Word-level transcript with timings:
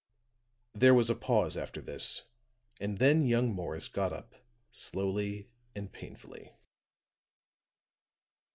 There 0.73 0.95
was 0.95 1.11
a 1.11 1.15
pause 1.15 1.55
after 1.55 1.79
this, 1.79 2.23
and 2.79 2.97
then 2.97 3.27
young 3.27 3.53
Morris 3.53 3.87
got 3.87 4.11
up 4.11 4.33
slowly 4.71 5.51
and 5.75 5.91
painfully. 5.93 6.53